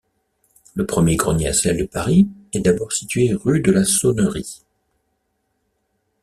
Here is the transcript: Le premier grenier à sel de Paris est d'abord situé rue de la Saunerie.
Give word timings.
Le 0.73 0.87
premier 0.87 1.15
grenier 1.15 1.49
à 1.49 1.53
sel 1.53 1.77
de 1.77 1.83
Paris 1.83 2.27
est 2.53 2.59
d'abord 2.61 2.91
situé 2.91 3.35
rue 3.35 3.59
de 3.59 3.71
la 3.71 3.83
Saunerie. 3.85 4.63